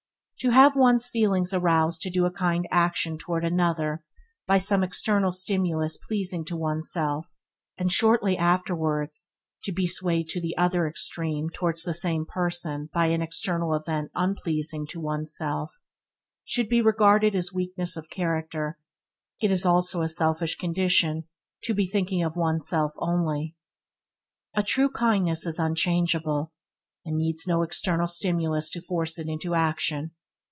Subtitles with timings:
[0.43, 4.03] To have one's feelings aroused to do a kind action towards another
[4.47, 7.37] by some external stimulus pleasing to one's self,
[7.77, 9.33] and shortly afterwards
[9.65, 14.09] to be swayed to the other extreme towards the same person by an external event
[14.15, 15.79] unpleasing to one's self,
[16.43, 18.79] should be regarded as weakness of character;
[19.43, 21.85] and it is also a selfish condition, us, and when he pleases us, to be
[21.85, 23.55] thinking of one's self only.
[24.55, 26.51] A true kindness is unchangeable,
[27.05, 30.15] and needs no external stimulus to force it into action.